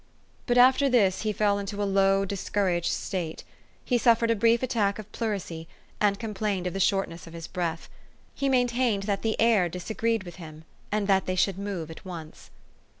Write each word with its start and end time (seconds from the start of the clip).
But 0.47 0.57
after 0.57 0.89
this 0.89 1.21
he 1.21 1.31
fell 1.31 1.59
into 1.59 1.79
a 1.79 1.85
low, 1.85 2.25
discouraged 2.25 2.91
state. 2.91 3.43
He 3.85 3.99
suffered 3.99 4.31
a 4.31 4.35
brief 4.35 4.63
attack 4.63 4.97
of 4.97 5.11
pleurisy, 5.11 5.67
and 5.99 6.17
complained 6.17 6.65
of 6.65 6.73
the 6.73 6.79
shortness 6.79 7.27
of 7.27 7.33
his 7.33 7.45
breath. 7.45 7.87
He 8.33 8.49
maintained 8.49 9.03
that 9.03 9.21
the 9.21 9.39
air 9.39 9.69
disagreed 9.69 10.23
with 10.23 10.37
him, 10.37 10.63
and 10.91 11.07
that 11.07 11.27
they 11.27 11.35
should 11.35 11.59
move 11.59 11.91
at 11.91 12.03
once. 12.03 12.49